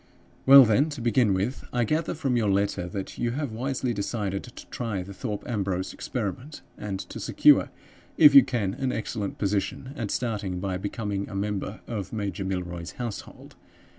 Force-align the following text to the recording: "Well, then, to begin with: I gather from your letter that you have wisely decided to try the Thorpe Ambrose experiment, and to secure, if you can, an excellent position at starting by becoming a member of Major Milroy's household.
"Well, 0.47 0.65
then, 0.65 0.89
to 0.97 0.99
begin 0.99 1.31
with: 1.31 1.63
I 1.71 1.83
gather 1.83 2.15
from 2.15 2.35
your 2.35 2.49
letter 2.49 2.87
that 2.87 3.19
you 3.19 3.33
have 3.37 3.51
wisely 3.51 3.93
decided 3.93 4.41
to 4.41 4.65
try 4.71 5.03
the 5.03 5.13
Thorpe 5.13 5.47
Ambrose 5.47 5.93
experiment, 5.93 6.63
and 6.75 6.97
to 7.01 7.19
secure, 7.19 7.69
if 8.17 8.33
you 8.33 8.43
can, 8.43 8.73
an 8.73 8.91
excellent 8.91 9.37
position 9.37 9.93
at 9.95 10.09
starting 10.09 10.59
by 10.59 10.77
becoming 10.77 11.29
a 11.29 11.35
member 11.35 11.81
of 11.85 12.11
Major 12.13 12.43
Milroy's 12.45 12.93
household. 12.93 13.55